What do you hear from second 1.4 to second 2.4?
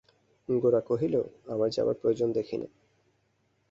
আমার যাবার প্রয়োজন